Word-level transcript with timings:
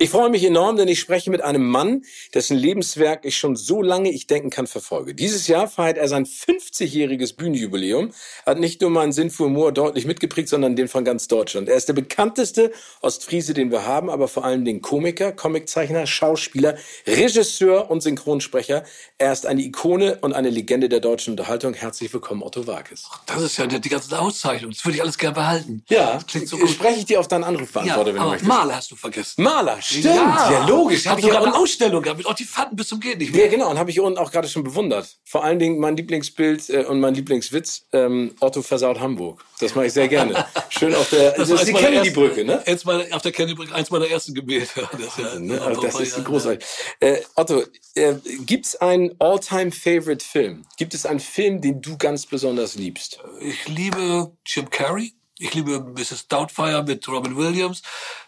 Ich 0.00 0.10
freue 0.10 0.30
mich 0.30 0.44
enorm, 0.44 0.76
denn 0.76 0.86
ich 0.86 1.00
spreche 1.00 1.28
mit 1.28 1.40
einem 1.40 1.68
Mann, 1.68 2.04
dessen 2.32 2.56
Lebenswerk 2.56 3.24
ich 3.24 3.36
schon 3.36 3.56
so 3.56 3.82
lange 3.82 4.12
ich 4.12 4.28
denken 4.28 4.48
kann 4.48 4.68
verfolge. 4.68 5.12
Dieses 5.12 5.48
Jahr 5.48 5.66
feiert 5.66 5.98
er 5.98 6.06
sein 6.06 6.24
50-jähriges 6.24 7.34
Bühnenjubiläum, 7.34 8.12
hat 8.46 8.60
nicht 8.60 8.80
nur 8.80 8.90
meinen 8.90 9.10
Sinn 9.10 9.28
für 9.28 9.46
Humor 9.46 9.72
deutlich 9.72 10.06
mitgeprägt, 10.06 10.50
sondern 10.50 10.76
den 10.76 10.86
von 10.86 11.04
ganz 11.04 11.26
Deutschland. 11.26 11.68
Er 11.68 11.74
ist 11.74 11.88
der 11.88 11.94
bekannteste 11.94 12.70
Ostfriese, 13.00 13.54
den 13.54 13.72
wir 13.72 13.86
haben, 13.86 14.08
aber 14.08 14.28
vor 14.28 14.44
allem 14.44 14.64
den 14.64 14.82
Komiker, 14.82 15.32
Comiczeichner, 15.32 16.06
Schauspieler, 16.06 16.76
Regisseur 17.04 17.90
und 17.90 18.00
Synchronsprecher. 18.00 18.84
Er 19.18 19.32
ist 19.32 19.46
eine 19.46 19.62
Ikone 19.62 20.18
und 20.20 20.32
eine 20.32 20.50
Legende 20.50 20.88
der 20.88 21.00
deutschen 21.00 21.32
Unterhaltung. 21.32 21.74
Herzlich 21.74 22.12
willkommen, 22.12 22.44
Otto 22.44 22.68
Wakes. 22.68 23.10
Das 23.26 23.42
ist 23.42 23.56
ja 23.56 23.66
die, 23.66 23.88
ganze 23.88 24.16
Auszeichnung. 24.16 24.70
Das 24.70 24.84
würde 24.84 24.94
ich 24.94 25.02
alles 25.02 25.18
gerne 25.18 25.34
behalten. 25.34 25.82
Ja, 25.88 26.14
das 26.14 26.26
klingt 26.28 26.46
so 26.46 26.56
gut. 26.56 26.70
spreche 26.70 27.00
ich 27.00 27.06
dir 27.06 27.18
auf 27.18 27.26
deinen 27.26 27.42
Anrufbeantworter, 27.42 28.10
ja, 28.10 28.14
wenn 28.14 28.22
du 28.22 28.28
möchtest. 28.28 28.48
Maler 28.48 28.76
hast 28.76 28.92
du 28.92 28.94
vergessen. 28.94 29.42
Maler, 29.42 29.82
Stimmt, 29.88 30.04
ja, 30.04 30.50
ja 30.52 30.66
logisch. 30.66 31.06
Hab 31.06 31.18
ich 31.18 31.24
sogar 31.24 31.42
eine 31.42 31.54
Ausstellung 31.54 32.02
gehabt 32.02 32.18
mit 32.18 32.26
auch 32.26 32.34
die 32.34 32.44
Fatten 32.44 32.76
bis 32.76 32.88
zum 32.88 33.00
geht 33.00 33.18
nicht 33.18 33.32
mehr. 33.32 33.46
Ja, 33.46 33.50
genau, 33.50 33.70
und 33.70 33.78
habe 33.78 33.90
ich 33.90 33.98
unten 34.00 34.18
auch 34.18 34.30
gerade 34.30 34.46
schon 34.46 34.62
bewundert. 34.62 35.16
Vor 35.24 35.44
allen 35.44 35.58
Dingen 35.58 35.78
mein 35.78 35.96
Lieblingsbild 35.96 36.68
äh, 36.68 36.84
und 36.84 37.00
mein 37.00 37.14
Lieblingswitz, 37.14 37.86
ähm, 37.92 38.34
Otto 38.40 38.60
versaut 38.60 39.00
Hamburg. 39.00 39.42
Das 39.60 39.74
mache 39.74 39.86
ich 39.86 39.94
sehr 39.94 40.08
gerne. 40.08 40.44
Schön 40.68 40.94
auf 40.94 41.08
der, 41.08 41.32
das, 41.32 41.48
das 41.48 41.62
ist 41.62 41.68
die 41.68 41.72
Kennedy-Brücke, 41.72 42.44
ne? 42.44 42.62
Jetzt 42.66 42.84
mal 42.84 43.06
auf 43.12 43.22
der 43.22 43.32
Kennedy-Brücke, 43.32 43.74
eins 43.74 43.90
meiner 43.90 44.08
ersten 44.08 44.34
Gebete. 44.34 44.68
Das, 44.98 45.16
ja, 45.16 45.38
ne? 45.38 45.78
das 45.80 46.00
ist 46.00 46.24
großartig. 46.24 46.66
Äh, 47.00 47.18
Otto, 47.36 47.62
äh, 47.94 48.14
gibt's 48.44 48.76
einen 48.76 49.14
All-Time-Favorite-Film? 49.18 50.64
Gibt 50.76 50.94
es 50.94 51.06
einen 51.06 51.20
Film, 51.20 51.60
den 51.60 51.80
du 51.80 51.96
ganz 51.96 52.26
besonders 52.26 52.74
liebst? 52.74 53.20
Ich 53.40 53.68
liebe 53.68 54.32
Jim 54.44 54.68
Carrey. 54.70 55.12
Ich 55.38 55.54
liebe 55.54 55.80
Mrs. 55.80 56.28
Doubtfire 56.28 56.82
mit 56.82 57.06
Robin 57.08 57.36
Williams. 57.36 57.82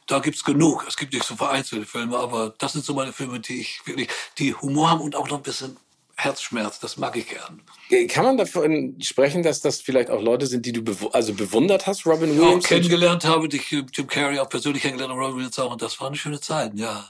Da 0.06 0.20
gibt's 0.20 0.44
genug. 0.44 0.84
Es 0.88 0.96
gibt 0.96 1.12
nicht 1.12 1.24
so 1.24 1.36
vereinzelte 1.36 1.86
Filme, 1.86 2.16
aber 2.16 2.54
das 2.58 2.72
sind 2.72 2.84
so 2.84 2.94
meine 2.94 3.12
Filme, 3.12 3.40
die 3.40 3.60
ich 3.60 3.80
wirklich, 3.84 4.08
die 4.38 4.54
Humor 4.54 4.90
haben 4.90 5.00
und 5.00 5.16
auch 5.16 5.28
noch 5.28 5.38
ein 5.38 5.42
bisschen 5.42 5.76
Herzschmerz. 6.16 6.78
Das 6.78 6.96
mag 6.96 7.16
ich 7.16 7.26
gern. 7.28 7.62
Kann 8.08 8.24
man 8.24 8.36
davon 8.36 8.96
sprechen, 9.00 9.42
dass 9.42 9.60
das 9.60 9.80
vielleicht 9.80 10.10
auch 10.10 10.22
Leute 10.22 10.46
sind, 10.46 10.66
die 10.66 10.72
du 10.72 10.82
bew 10.82 11.08
also 11.08 11.34
bewundert 11.34 11.86
hast, 11.86 12.06
Robin 12.06 12.38
Williams? 12.38 12.64
Auch 12.64 12.68
kennengelernt 12.68 13.24
habe, 13.24 13.48
die 13.48 13.60
Jim 13.68 14.06
Carrey 14.06 14.38
auch 14.38 14.48
persönlich 14.48 14.82
kennengelernt 14.82 15.14
und 15.14 15.20
Robin 15.20 15.36
Williams 15.36 15.58
auch. 15.58 15.72
Und 15.72 15.82
das 15.82 16.00
waren 16.00 16.14
schöne 16.14 16.40
Zeiten, 16.40 16.78
ja. 16.78 17.08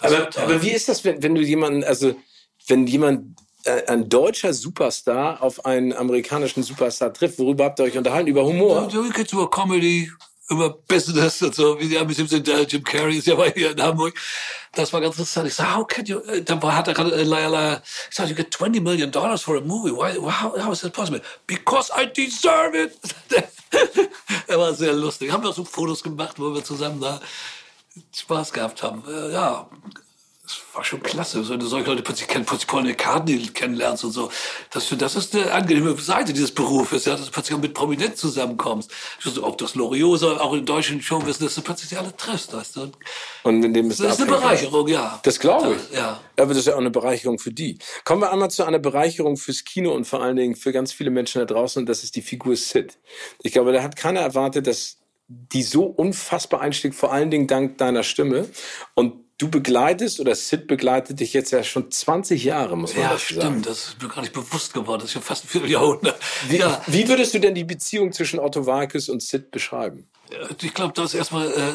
aber, 0.00 0.28
aber 0.36 0.62
wie 0.62 0.70
ist 0.70 0.88
das, 0.88 1.04
wenn, 1.04 1.22
wenn 1.22 1.34
du 1.34 1.42
jemanden, 1.42 1.84
also 1.84 2.16
wenn 2.68 2.86
jemand 2.86 3.38
äh, 3.40 3.45
ein 3.86 4.08
deutscher 4.08 4.52
Superstar 4.52 5.42
auf 5.42 5.64
einen 5.64 5.92
amerikanischen 5.92 6.62
Superstar 6.62 7.12
trifft. 7.12 7.38
Worüber 7.38 7.64
habt 7.64 7.80
ihr 7.80 7.84
euch 7.84 7.98
unterhalten? 7.98 8.28
Über 8.28 8.44
Humor? 8.44 8.88
Über 8.92 9.50
Comedy, 9.50 10.10
über 10.48 10.70
Business 10.70 11.42
und 11.42 11.54
so, 11.54 11.78
wie 11.80 11.88
die 11.88 12.14
sind, 12.14 12.46
der 12.46 12.62
Jim 12.62 12.84
Carrey 12.84 13.18
ist 13.18 13.26
ja 13.26 13.34
bei 13.34 13.50
hier 13.50 13.72
in 13.72 13.82
Hamburg. 13.82 14.14
Das 14.72 14.92
war 14.92 15.00
ganz 15.00 15.14
interessant. 15.14 15.48
Ich 15.48 15.54
sag, 15.54 15.74
how 15.74 15.86
can 15.86 16.04
you, 16.06 16.18
äh, 16.20 16.42
dann 16.42 16.62
hat 16.62 16.86
er 16.86 16.94
gerade, 16.94 17.12
äh, 17.12 17.22
ich 17.22 18.16
sag, 18.16 18.28
you 18.28 18.34
get 18.34 18.52
20 18.52 18.80
million 18.80 19.10
dollars 19.10 19.42
for 19.42 19.56
a 19.56 19.60
movie. 19.60 19.90
Why, 19.90 20.14
how, 20.14 20.56
how 20.56 20.72
is 20.72 20.80
that 20.82 20.92
possible? 20.92 21.20
Because 21.46 21.90
I 21.96 22.06
deserve 22.06 22.76
it. 22.76 22.92
er 24.46 24.58
war 24.58 24.74
sehr 24.74 24.92
lustig. 24.92 25.32
Haben 25.32 25.44
wir 25.44 25.52
so 25.52 25.64
Fotos 25.64 26.02
gemacht, 26.02 26.38
wo 26.38 26.54
wir 26.54 26.62
zusammen 26.62 27.00
da 27.00 27.20
Spaß 28.14 28.52
gehabt 28.52 28.82
haben. 28.82 29.02
Ja, 29.32 29.68
das 30.46 30.62
war 30.74 30.84
schon 30.84 31.02
klasse, 31.02 31.48
wenn 31.48 31.58
du 31.58 31.66
solche 31.66 31.90
Leute 31.90 32.02
plötzlich 32.02 32.28
kennen, 32.28 32.44
plötzlich 32.44 32.68
Paul 32.68 32.84
McCartney 32.84 33.38
kennenlernst 33.48 34.04
und 34.04 34.12
so. 34.12 34.30
Das, 34.70 34.88
das 34.96 35.16
ist 35.16 35.34
eine 35.34 35.50
angenehme 35.52 35.96
Seite 35.96 36.32
dieses 36.32 36.52
Berufes, 36.52 37.04
ja, 37.04 37.16
dass 37.16 37.26
du 37.26 37.32
plötzlich 37.32 37.56
auch 37.56 37.60
mit 37.60 37.74
Prominenten 37.74 38.16
zusammenkommst. 38.16 38.88
Also 39.24 39.42
auch 39.42 39.56
das 39.56 39.74
Loriot, 39.74 40.22
auch 40.22 40.52
in 40.54 40.64
deutschen 40.64 41.02
Showwissen, 41.02 41.46
dass 41.46 41.56
du 41.56 41.62
plötzlich 41.62 41.98
alle 41.98 42.16
triffst, 42.16 42.54
weißt 42.54 42.76
du. 42.76 42.92
Und 43.42 43.64
in 43.64 43.74
dem 43.74 43.90
ist 43.90 43.98
das 43.98 44.12
ist 44.12 44.22
eine 44.22 44.30
Bereicherung, 44.30 44.86
ja. 44.86 45.18
Das 45.24 45.40
glaube 45.40 45.74
ich. 45.74 45.96
Ja. 45.96 46.20
Aber 46.36 46.48
das 46.48 46.58
ist 46.58 46.66
ja 46.66 46.74
auch 46.74 46.78
eine 46.78 46.90
Bereicherung 46.90 47.40
für 47.40 47.52
die. 47.52 47.78
Kommen 48.04 48.22
wir 48.22 48.30
einmal 48.30 48.50
zu 48.50 48.62
einer 48.62 48.78
Bereicherung 48.78 49.36
fürs 49.36 49.64
Kino 49.64 49.92
und 49.92 50.04
vor 50.04 50.22
allen 50.22 50.36
Dingen 50.36 50.54
für 50.54 50.70
ganz 50.70 50.92
viele 50.92 51.10
Menschen 51.10 51.40
da 51.40 51.44
draußen 51.44 51.80
und 51.80 51.86
das 51.86 52.04
ist 52.04 52.14
die 52.14 52.22
Figur 52.22 52.54
Sid. 52.54 52.98
Ich 53.42 53.52
glaube, 53.52 53.72
da 53.72 53.82
hat 53.82 53.96
keiner 53.96 54.20
erwartet, 54.20 54.68
dass 54.68 54.98
die 55.28 55.64
so 55.64 55.84
unfassbar 55.84 56.60
einschlägt, 56.60 56.94
vor 56.94 57.12
allen 57.12 57.32
Dingen 57.32 57.48
dank 57.48 57.78
deiner 57.78 58.04
Stimme. 58.04 58.48
Und 58.94 59.25
du 59.38 59.48
begleitest 59.48 60.20
oder 60.20 60.34
Sid 60.34 60.66
begleitet 60.66 61.20
dich 61.20 61.32
jetzt 61.32 61.50
ja 61.50 61.62
schon 61.62 61.90
20 61.90 62.42
Jahre, 62.44 62.76
muss 62.76 62.94
man 62.94 63.02
ja, 63.02 63.08
sagen. 63.10 63.20
Ja, 63.20 63.40
stimmt. 63.40 63.66
Das 63.66 63.78
ist 63.88 64.02
mir 64.02 64.08
gar 64.08 64.20
nicht 64.22 64.32
bewusst 64.32 64.72
geworden. 64.72 65.00
Das 65.00 65.10
ist 65.10 65.14
ja 65.14 65.20
fast 65.20 65.44
ein 65.44 65.48
Vierteljahrhundert. 65.48 66.18
Wie, 66.48 66.56
ja. 66.56 66.82
wie 66.86 67.08
würdest 67.08 67.34
du 67.34 67.38
denn 67.38 67.54
die 67.54 67.64
Beziehung 67.64 68.12
zwischen 68.12 68.38
Otto 68.38 68.66
Walkes 68.66 69.08
und 69.08 69.22
Sid 69.22 69.50
beschreiben? 69.50 70.08
Ich 70.60 70.74
glaube, 70.74 70.92
das 70.94 71.14
erstmal, 71.14 71.46
äh, 71.46 71.68
äh, 71.68 71.74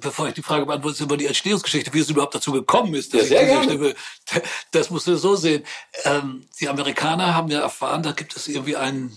bevor 0.00 0.28
ich 0.28 0.34
die 0.34 0.42
Frage 0.42 0.64
beantworte, 0.64 0.94
ist 0.94 1.00
über 1.00 1.16
die 1.16 1.26
Entstehungsgeschichte, 1.26 1.92
wie 1.92 1.98
es 1.98 2.08
überhaupt 2.08 2.34
dazu 2.34 2.52
gekommen 2.52 2.94
ist. 2.94 3.12
Dass 3.14 3.28
ja, 3.28 3.38
sehr 3.38 3.46
gerne. 3.46 3.94
Das 4.70 4.90
musst 4.90 5.08
du 5.08 5.16
so 5.16 5.34
sehen. 5.34 5.64
Ähm, 6.04 6.46
die 6.60 6.68
Amerikaner 6.68 7.34
haben 7.34 7.48
ja 7.48 7.60
erfahren, 7.60 8.02
da 8.02 8.12
gibt 8.12 8.36
es 8.36 8.46
irgendwie 8.46 8.76
einen 8.76 9.16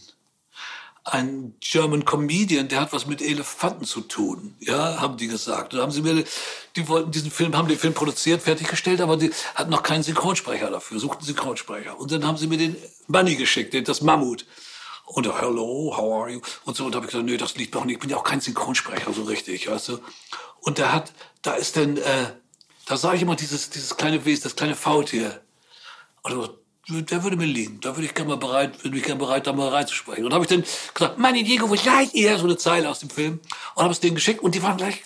ein 1.06 1.53
German 1.59 2.06
Comedian, 2.06 2.69
der 2.69 2.80
hat 2.80 2.94
was 2.94 3.06
mit 3.06 3.22
Elefanten 3.22 3.84
zu 3.84 4.02
tun, 4.02 4.56
ja, 4.59 5.02
haben 5.02 5.18
die 5.18 5.28
gesagt. 5.28 5.74
Und 5.74 5.81
haben 5.81 5.91
sie 5.91 6.02
mir, 6.02 6.24
die 6.75 6.88
wollten 6.88 7.12
diesen 7.12 7.30
Film, 7.30 7.58
haben 7.58 7.68
den 7.68 7.78
Film 7.78 7.94
produziert, 7.94 8.41
fertiggestellt, 8.41 9.02
aber 9.02 9.18
die 9.18 9.31
hatten 9.56 9.69
noch 9.69 9.84
keinen 9.84 10.03
Synchronsprecher 10.03 10.69
dafür, 10.69 11.00
suchten 11.00 11.25
Synchronsprecher. 11.25 12.00
Und 12.00 12.12
dann 12.12 12.25
haben 12.25 12.38
sie 12.38 12.47
mir 12.47 12.58
den 12.58 12.78
Money 13.08 13.36
geschickt, 13.36 13.75
das 13.88 14.02
Mammut. 14.02 14.46
Und 15.06 15.25
hello, 15.25 15.94
how 15.96 16.22
are 16.22 16.31
you? 16.31 16.41
Und 16.64 16.78
so, 16.78 16.86
und 16.86 16.94
da 16.94 16.97
habe 16.97 17.08
ich 17.08 17.12
gesagt, 17.12 17.30
nee, 17.30 17.35
das 17.35 17.56
liegt 17.56 17.75
auch 17.75 17.84
nicht, 17.84 17.96
ich 17.96 18.00
bin 18.00 18.09
ja 18.09 18.16
auch 18.16 18.24
kein 18.24 18.40
Synchronsprecher, 18.40 19.12
so 19.12 19.24
richtig, 19.24 19.70
weißt 19.70 19.90
du. 19.90 20.00
Und 20.62 20.78
der 20.78 20.94
hat, 20.94 21.12
da 21.41 21.56
ist 21.56 21.75
dann, 21.75 21.97
äh, 21.97 22.34
da 22.85 22.96
sah 22.96 23.14
ich 23.14 23.22
immer 23.22 23.35
dieses, 23.35 23.70
dieses 23.70 23.97
kleine 23.97 24.24
Wesen, 24.24 24.44
das 24.44 24.56
kleine 24.56 24.75
Faultier. 24.75 25.41
Und 26.22 26.52
der 26.89 27.23
würde 27.23 27.38
mir 27.38 27.45
liegen. 27.45 27.79
Da 27.81 27.95
würde 27.95 28.05
ich 28.05 28.13
gerne 28.13 28.29
mal 28.29 28.38
bereit, 28.38 28.83
würde 28.83 28.95
mich 28.95 29.05
gerne 29.05 29.19
bereit, 29.19 29.47
da 29.47 29.53
mal 29.53 29.69
reinzusprechen. 29.69 30.25
Und 30.25 30.33
habe 30.33 30.44
ich 30.44 30.49
dann 30.49 30.63
gesagt, 30.94 31.17
meine 31.17 31.44
Diego, 31.44 31.69
wo 31.69 31.75
seid 31.75 32.13
ihr? 32.13 32.38
So 32.38 32.45
eine 32.45 32.57
Zeile 32.57 32.89
aus 32.89 32.99
dem 32.99 33.09
Film. 33.09 33.39
Und 33.75 33.83
habe 33.83 33.94
es 33.94 33.99
denen 33.99 34.16
geschickt 34.16 34.41
und 34.41 34.53
die 34.53 34.63
waren 34.63 34.75
gleich, 34.75 35.01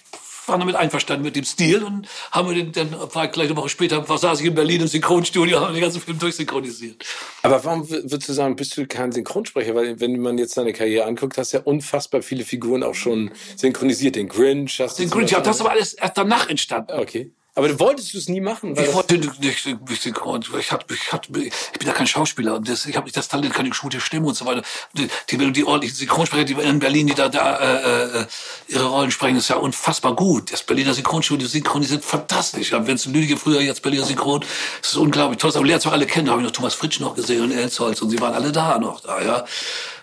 waren 0.48 0.60
damit 0.60 0.76
einverstanden 0.76 1.24
mit 1.24 1.36
dem 1.36 1.44
Stil 1.44 1.84
und 1.84 2.08
haben 2.32 2.48
wir 2.48 2.56
den, 2.56 2.72
dann 2.72 2.96
war 3.14 3.28
gleich 3.28 3.48
eine 3.48 3.58
Woche 3.58 3.70
später, 3.70 4.04
saß 4.04 4.40
ich 4.40 4.48
in 4.48 4.56
Berlin 4.56 4.82
im 4.82 4.88
Synchronstudio, 4.88 5.60
haben 5.60 5.74
den 5.74 5.82
ganzen 5.82 6.02
Film 6.02 6.18
durchsynchronisiert. 6.18 7.04
Aber 7.44 7.64
warum 7.64 7.88
würdest 7.90 8.30
du 8.30 8.34
sagen, 8.34 8.56
bist 8.56 8.76
du 8.78 8.88
kein 8.88 9.12
Synchronsprecher? 9.12 9.76
Weil 9.76 10.00
wenn 10.00 10.20
man 10.20 10.38
jetzt 10.38 10.58
deine 10.58 10.74
Karriere 10.74 11.06
anguckt, 11.06 11.38
hast 11.38 11.54
du 11.54 11.58
ja 11.58 11.64
unfassbar 11.64 12.24
viele 12.24 12.44
Figuren 12.44 12.82
auch 12.82 12.96
schon 12.96 13.32
synchronisiert. 13.56 14.16
Den 14.16 14.30
Grinch 14.30 14.80
hast 14.80 14.98
du 14.98 15.04
Den 15.04 15.12
Grinch, 15.12 15.32
ja, 15.32 15.42
das 15.42 15.58
ist 15.58 15.62
aber 15.62 15.72
alles 15.72 15.94
erst 15.94 16.18
danach 16.18 16.50
entstanden. 16.50 16.94
Okay. 16.98 17.32
Aber 17.58 17.70
du 17.70 17.80
wolltest 17.80 18.14
du 18.14 18.20
es 18.20 18.30
nie 18.30 18.40
machen? 18.40 18.78
ich 18.78 18.94
wollte 18.94 19.18
nicht, 19.18 19.40
nicht, 19.40 19.90
nicht 19.90 20.02
synchron. 20.04 20.46
Ich, 20.60 20.72
hab, 20.72 20.92
ich, 20.92 21.12
hab, 21.12 21.26
ich 21.36 21.80
bin 21.80 21.88
ja 21.88 21.92
kein 21.92 22.06
Schauspieler 22.06 22.54
und 22.54 22.70
das, 22.70 22.86
ich 22.86 22.96
habe 22.96 23.06
nicht 23.06 23.18
das 23.18 23.30
Talent, 23.30 23.52
keine 23.52 23.72
gute 23.72 24.00
Stimme 24.00 24.28
und 24.28 24.36
so 24.36 24.46
weiter. 24.46 24.62
Die, 24.94 25.08
die, 25.32 25.52
die 25.54 25.64
ordentlichen 25.64 25.98
Synchronsprecher, 25.98 26.44
die 26.44 26.54
in 26.54 26.78
Berlin, 26.78 27.08
die 27.08 27.16
da, 27.16 27.30
da 27.30 27.58
äh, 27.58 28.20
äh, 28.22 28.26
ihre 28.68 28.86
Rollen 28.86 29.10
sprechen, 29.10 29.38
ist 29.38 29.48
ja 29.48 29.56
unfassbar 29.56 30.16
gut. 30.16 30.52
Das 30.52 30.62
Berliner 30.62 30.94
Synchronstudio, 30.94 31.48
die 31.48 31.52
Synchronisiert 31.52 32.06
fantastisch. 32.06 32.74
Wenn 32.74 32.94
es 32.94 33.08
Lüdige 33.08 33.38
früher, 33.38 33.60
jetzt 33.60 33.82
Berliner 33.82 34.06
Synchron, 34.06 34.42
das 34.84 34.92
ist 34.92 34.98
unglaublich 34.98 35.40
toll. 35.40 35.52
Aber 35.56 35.66
lernt 35.66 35.82
zwar 35.82 35.94
alle 35.94 36.06
kennen, 36.06 36.28
da 36.28 36.34
habe 36.34 36.44
ich 36.44 36.48
noch 36.48 36.54
Thomas 36.54 36.76
Fritsch 36.76 37.00
noch 37.00 37.16
gesehen 37.16 37.42
und 37.42 37.52
Elsholz 37.54 38.00
und 38.04 38.12
sie 38.12 38.22
waren 38.22 38.36
alle 38.36 38.52
da 38.52 38.78
noch 38.78 39.00
da, 39.00 39.20
ja. 39.20 39.46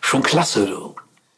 Schon 0.00 0.24
klasse, 0.24 0.66
du. 0.66 0.96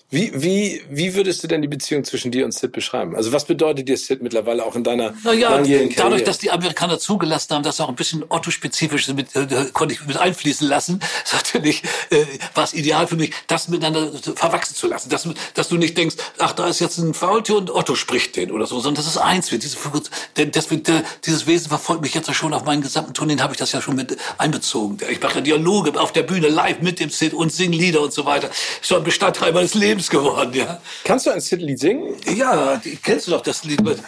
Wie, 0.08 0.30
wie, 0.40 0.82
wie 0.88 1.16
würdest 1.16 1.42
du 1.42 1.48
denn 1.48 1.62
die 1.62 1.68
Beziehung 1.68 2.04
zwischen 2.04 2.30
dir 2.30 2.44
und 2.44 2.54
Sid 2.54 2.70
beschreiben? 2.70 3.16
Also 3.16 3.32
was 3.32 3.44
bedeutet 3.44 3.88
dir 3.88 3.96
Sid 3.96 4.22
mittlerweile 4.22 4.64
auch 4.64 4.76
in 4.76 4.84
deiner 4.84 5.14
naja, 5.24 5.50
langjährigen 5.50 5.88
Karriere? 5.88 6.10
Dadurch, 6.10 6.22
dass 6.22 6.38
die 6.38 6.52
Amerikaner 6.52 7.00
zugelassen 7.00 7.52
haben, 7.52 7.64
dass 7.64 7.80
auch 7.80 7.88
ein 7.88 7.96
bisschen 7.96 8.24
Otto-spezifisch 8.28 9.08
mit, 9.08 9.34
äh, 9.34 9.46
konnte 9.72 9.94
ich 9.94 10.06
mit 10.06 10.16
einfließen 10.16 10.68
lassen, 10.68 11.00
ist 11.24 11.34
natürlich 11.34 11.82
äh, 12.10 12.24
war 12.54 12.62
es 12.62 12.72
ideal 12.72 13.08
für 13.08 13.16
mich, 13.16 13.32
das 13.48 13.66
miteinander 13.66 14.12
verwachsen 14.36 14.76
zu 14.76 14.86
lassen. 14.86 15.08
Dass, 15.08 15.28
dass 15.54 15.68
du 15.68 15.76
nicht 15.76 15.98
denkst, 15.98 16.14
ach, 16.38 16.52
da 16.52 16.68
ist 16.68 16.78
jetzt 16.78 16.98
ein 16.98 17.12
Faultier 17.12 17.56
und 17.56 17.72
Otto 17.72 17.96
spricht 17.96 18.36
den 18.36 18.52
oder 18.52 18.66
so, 18.66 18.78
sondern 18.78 19.02
das 19.02 19.12
ist 19.12 19.18
eins 19.18 19.50
wird. 19.50 19.64
Diese, 19.64 19.76
denn 20.36 20.52
der, 20.52 21.02
dieses 21.24 21.48
Wesen 21.48 21.68
verfolgt 21.68 22.02
mich 22.02 22.14
jetzt 22.14 22.28
ja 22.28 22.34
schon 22.34 22.54
auf 22.54 22.64
meinen 22.64 22.82
gesamten 22.82 23.12
Tourneen, 23.12 23.42
habe 23.42 23.54
ich 23.54 23.58
das 23.58 23.72
ja 23.72 23.80
schon 23.80 23.96
mit 23.96 24.16
einbezogen. 24.38 24.98
Ich 25.10 25.20
mache 25.20 25.36
ja 25.36 25.40
Dialoge 25.40 25.98
auf 26.00 26.12
der 26.12 26.22
Bühne 26.22 26.46
live 26.46 26.80
mit 26.80 27.00
dem 27.00 27.10
Sid 27.10 27.34
und 27.34 27.52
singe 27.52 27.76
Lieder 27.76 28.02
und 28.02 28.12
so 28.12 28.24
weiter. 28.24 28.50
Schon 28.82 28.98
ein 28.98 29.04
Bestandteil 29.04 29.52
meines 29.52 29.74
Lebens 29.74 29.95
Lebens 29.96 30.10
geworden, 30.10 30.52
ja. 30.52 30.78
Kannst 31.04 31.26
du 31.26 31.30
ein 31.30 31.40
Sid-Lied 31.40 31.78
singen? 31.78 32.16
Ja, 32.36 32.76
die, 32.76 32.96
kennst 32.96 33.28
du 33.28 33.30
doch 33.30 33.40
das 33.40 33.64
Lied 33.64 33.82
mit... 33.82 33.98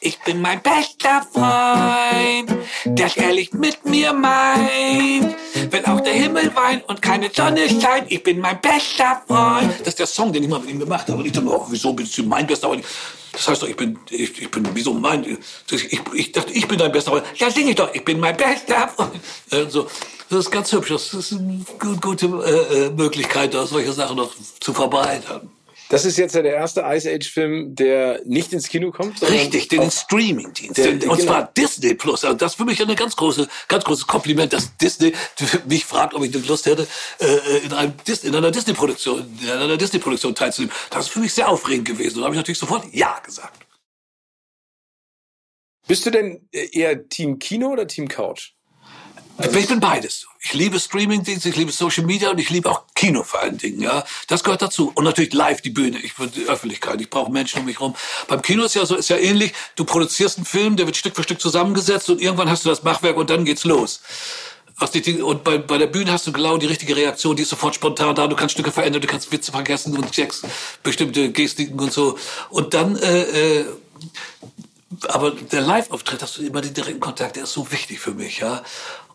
Ich 0.00 0.18
bin 0.20 0.42
mein 0.42 0.60
bester 0.60 1.26
Freund, 1.32 2.52
der 2.84 3.06
es 3.06 3.16
ehrlich 3.16 3.52
mit 3.54 3.84
mir 3.86 4.12
meint. 4.12 5.34
Wenn 5.70 5.84
auch 5.86 6.00
der 6.00 6.12
Himmel 6.12 6.54
weint 6.54 6.86
und 6.88 7.00
keine 7.00 7.30
Sonne 7.32 7.66
scheint, 7.68 8.10
ich 8.10 8.22
bin 8.22 8.40
mein 8.40 8.60
bester 8.60 9.22
Freund. 9.26 9.72
Das 9.80 9.88
ist 9.88 9.98
der 9.98 10.06
Song, 10.06 10.32
den 10.32 10.42
ich 10.42 10.48
mal 10.50 10.60
mit 10.60 10.70
ihm 10.70 10.80
gemacht 10.80 11.08
habe. 11.08 11.18
Und 11.18 11.26
ich 11.26 11.32
dachte, 11.32 11.48
oh, 11.48 11.66
wieso 11.70 11.94
bist 11.94 12.16
du 12.18 12.24
mein 12.24 12.46
bester 12.46 12.68
Freund? 12.68 12.84
Das 13.32 13.48
heißt 13.48 13.62
doch, 13.62 13.68
ich 13.68 13.76
bin, 13.76 13.98
ich, 14.10 14.42
ich 14.42 14.50
bin, 14.50 14.68
wieso 14.74 14.92
mein, 14.92 15.38
ich, 15.70 16.02
ich 16.14 16.32
dachte, 16.32 16.52
ich 16.52 16.68
bin 16.68 16.78
dein 16.78 16.92
bester 16.92 17.12
Freund. 17.12 17.24
Ja, 17.36 17.50
sing 17.50 17.66
ich 17.66 17.74
doch, 17.74 17.92
ich 17.94 18.04
bin 18.04 18.20
mein 18.20 18.36
bester 18.36 18.88
Freund. 18.88 19.20
Also, 19.50 19.88
das 20.28 20.40
ist 20.40 20.50
ganz 20.50 20.72
hübsch. 20.72 20.90
Das 20.90 21.14
ist 21.14 21.32
eine 21.32 21.64
gute 21.78 22.26
äh, 22.26 22.86
äh, 22.86 22.90
Möglichkeit, 22.90 23.54
da 23.54 23.66
solche 23.66 23.92
Sachen 23.92 24.16
noch 24.16 24.34
zu 24.60 24.74
verbreitern. 24.74 25.50
Das 25.88 26.04
ist 26.04 26.16
jetzt 26.16 26.34
ja 26.34 26.42
der 26.42 26.54
erste 26.54 26.82
Ice 26.84 27.08
Age 27.08 27.30
Film, 27.30 27.74
der 27.74 28.20
nicht 28.24 28.52
ins 28.52 28.68
Kino 28.68 28.90
kommt. 28.90 29.22
Richtig, 29.22 29.68
den 29.68 29.90
Streamingdienst. 29.90 30.78
Und 30.78 31.00
genau. 31.00 31.16
zwar 31.16 31.52
Disney 31.56 31.94
Plus. 31.94 32.24
Also 32.24 32.36
das 32.36 32.52
ist 32.52 32.56
für 32.56 32.64
mich 32.64 32.80
eine 32.82 32.96
ganz 32.96 33.14
große, 33.14 33.46
ganz 33.68 33.84
großes 33.84 34.06
Kompliment, 34.06 34.52
dass 34.52 34.76
Disney 34.78 35.12
mich 35.66 35.84
fragt, 35.84 36.14
ob 36.14 36.24
ich 36.24 36.34
eine 36.34 36.44
Lust 36.44 36.66
hätte, 36.66 36.86
äh, 37.20 37.58
in, 37.64 37.72
einem 37.72 37.94
in 38.22 38.34
einer 38.34 38.50
Disney-Produktion, 38.50 39.38
in 39.40 39.50
einer 39.50 39.76
Disney-Produktion 39.76 40.34
teilzunehmen. 40.34 40.74
Das 40.90 41.06
ist 41.06 41.12
für 41.12 41.20
mich 41.20 41.32
sehr 41.32 41.48
aufregend 41.48 41.86
gewesen. 41.86 42.16
Und 42.16 42.20
da 42.22 42.24
habe 42.26 42.34
ich 42.34 42.40
natürlich 42.40 42.58
sofort 42.58 42.84
Ja 42.92 43.20
gesagt. 43.24 43.64
Bist 45.86 46.04
du 46.04 46.10
denn 46.10 46.48
eher 46.50 47.08
Team 47.08 47.38
Kino 47.38 47.70
oder 47.70 47.86
Team 47.86 48.08
Couch? 48.08 48.55
Also 49.38 49.58
ich 49.58 49.68
bin 49.68 49.80
beides. 49.80 50.26
Ich 50.40 50.54
liebe 50.54 50.80
Streamingdienste, 50.80 51.48
ich 51.48 51.56
liebe 51.56 51.72
Social 51.72 52.04
Media 52.04 52.30
und 52.30 52.38
ich 52.38 52.50
liebe 52.50 52.70
auch 52.70 52.84
Kino 52.94 53.22
vor 53.22 53.40
allen 53.40 53.58
Dingen. 53.58 53.80
Ja, 53.80 54.04
das 54.28 54.44
gehört 54.44 54.62
dazu. 54.62 54.92
Und 54.94 55.04
natürlich 55.04 55.32
live 55.34 55.60
die 55.60 55.70
Bühne. 55.70 55.98
Ich 55.98 56.18
will 56.18 56.28
die 56.28 56.46
Öffentlichkeit. 56.46 57.00
Ich 57.00 57.10
brauche 57.10 57.30
Menschen 57.30 57.60
um 57.60 57.66
mich 57.66 57.78
herum. 57.78 57.94
Beim 58.28 58.40
Kino 58.40 58.64
ist 58.64 58.74
ja 58.74 58.86
so, 58.86 58.96
ist 58.96 59.10
ja 59.10 59.16
ähnlich. 59.16 59.52
Du 59.74 59.84
produzierst 59.84 60.38
einen 60.38 60.46
Film, 60.46 60.76
der 60.76 60.86
wird 60.86 60.96
Stück 60.96 61.16
für 61.16 61.22
Stück 61.22 61.40
zusammengesetzt 61.40 62.08
und 62.08 62.20
irgendwann 62.20 62.48
hast 62.48 62.64
du 62.64 62.68
das 62.68 62.82
Machwerk 62.82 63.16
und 63.16 63.28
dann 63.28 63.44
geht's 63.44 63.64
los. 63.64 64.00
Und 65.22 65.42
bei, 65.42 65.56
bei 65.56 65.78
der 65.78 65.86
Bühne 65.86 66.12
hast 66.12 66.26
du 66.26 66.32
genau 66.32 66.58
die 66.58 66.66
richtige 66.66 66.94
Reaktion, 66.94 67.34
die 67.34 67.42
ist 67.42 67.48
sofort 67.48 67.74
spontan 67.74 68.14
da. 68.14 68.26
Du 68.26 68.36
kannst 68.36 68.52
Stücke 68.52 68.70
verändern, 68.70 69.00
du 69.00 69.08
kannst 69.08 69.32
Witze 69.32 69.50
vergessen 69.50 69.96
und 69.96 70.12
checkst 70.12 70.44
bestimmte 70.82 71.32
Gestiken 71.32 71.80
und 71.80 71.92
so. 71.92 72.18
Und 72.50 72.74
dann 72.74 72.96
äh, 72.96 73.60
äh, 73.60 73.64
aber 75.08 75.32
der 75.32 75.60
Live-Auftritt, 75.62 76.22
hast 76.22 76.38
du 76.38 76.42
immer 76.42 76.60
den 76.60 76.74
direkten 76.74 77.00
Kontakt, 77.00 77.36
der 77.36 77.44
ist 77.44 77.52
so 77.52 77.70
wichtig 77.72 78.00
für 78.00 78.12
mich, 78.12 78.38
ja. 78.38 78.62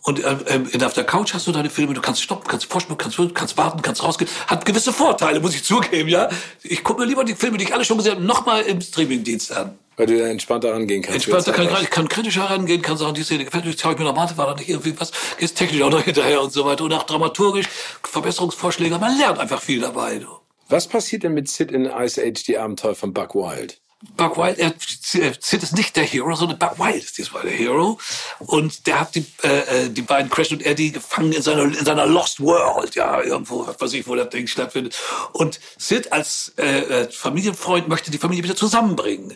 Und 0.04 0.20
ähm, 0.26 0.68
äh, 0.72 0.84
auf 0.84 0.94
der 0.94 1.04
Couch 1.04 1.34
hast 1.34 1.46
du 1.48 1.52
deine 1.52 1.70
Filme, 1.70 1.94
du 1.94 2.02
kannst 2.02 2.22
stoppen, 2.22 2.48
kannst 2.48 2.66
vorspulen, 2.66 2.98
kannst, 2.98 3.20
kannst 3.36 3.58
warten, 3.58 3.82
kannst 3.82 4.04
rausgehen. 4.04 4.30
Hat 4.48 4.66
gewisse 4.66 4.92
Vorteile, 4.92 5.40
muss 5.40 5.54
ich 5.54 5.64
zugeben, 5.64 6.10
ja. 6.10 6.30
Ich 6.64 6.84
gucke 6.84 7.02
mir 7.02 7.08
lieber 7.08 7.24
die 7.24 7.36
Filme, 7.36 7.58
die 7.58 7.66
ich 7.66 7.74
alle 7.74 7.86
schon 7.86 7.98
gesehen 7.98 8.14
habe, 8.14 8.24
nochmal 8.24 8.64
im 8.64 8.82
Streamingdienst 8.82 9.56
an. 9.56 9.78
Weil 9.98 10.08
du 10.08 10.18
da 10.18 10.28
entspannter 10.28 10.74
rangehen 10.74 11.04
kannst. 11.04 11.28
Entspannter 11.28 11.52
kann 11.52 11.84
ich, 11.84 11.90
kann 11.92 12.08
kritischer 12.08 12.46
rangehen, 12.46 12.82
kann 12.82 12.98
sagen, 12.98 13.14
die 13.14 13.24
Szene 13.24 13.46
gefällt 13.46 13.66
mir, 13.66 13.78
schaue 13.78 13.94
ich 13.94 14.00
mir 14.00 14.06
normal, 14.06 14.30
war 14.38 14.48
da 14.48 14.56
nicht 14.56 14.70
irgendwie 14.70 15.00
was, 15.00 15.12
gehst 15.38 15.58
technisch 15.58 15.82
auch 15.84 15.92
noch 15.92 16.02
hinterher 16.02 16.42
und 16.42 16.52
so 16.52 16.66
weiter. 16.66 16.86
Und 16.86 16.94
auch 16.94 17.04
dramaturgisch, 17.04 17.68
Verbesserungsvorschläge, 18.02 18.98
man 18.98 19.18
lernt 19.18 19.38
einfach 19.38 19.62
viel 19.62 19.82
dabei. 19.82 20.18
Du. 20.18 20.28
Was 20.70 20.88
passiert 20.88 21.24
denn 21.24 21.34
mit 21.34 21.50
Sid 21.50 21.72
in 21.72 21.86
Ice 21.86 22.20
Age, 22.20 22.44
die 22.44 22.58
Abenteuer 22.58 22.96
von 22.96 23.14
Buck 23.14 23.36
Wild? 23.36 23.81
Buck 24.18 24.38
Wild, 24.38 24.58
er, 24.58 24.74
Sid 24.80 25.64
ist 25.64 25.76
nicht 25.76 25.96
der 25.96 26.04
Hero, 26.04 26.36
sondern 26.36 26.58
Buck 26.58 26.80
Wild 26.80 27.04
ist 27.04 27.18
diesmal 27.18 27.44
der 27.44 27.52
Hero. 27.52 28.00
Und 28.40 28.88
der 28.88 29.02
hat 29.02 29.16
die, 29.16 29.26
äh, 29.44 29.86
äh, 29.86 29.90
die 29.90 30.02
beiden 30.02 30.30
Crash 30.30 30.52
und 30.52 30.66
Eddie 30.66 30.92
gefangen 30.92 31.32
in 31.32 31.42
seiner, 31.42 31.64
in 31.64 31.86
seiner 31.86 32.06
Lost 32.06 32.40
World, 32.40 32.96
ja, 32.96 33.22
irgendwo, 33.22 33.68
was 33.68 33.80
weiß 33.80 33.94
ich, 33.94 34.08
wo 34.08 34.16
das 34.16 34.30
Ding 34.30 34.48
stattfindet. 34.48 34.98
Und 35.34 35.60
Sid 35.78 36.12
als 36.12 36.54
äh, 36.58 36.80
äh 36.80 37.12
Familienfreund 37.12 37.88
möchte 37.88 38.12
die 38.12 38.18
Familie 38.18 38.44
wieder 38.44 38.56
zusammenbringen 38.56 39.36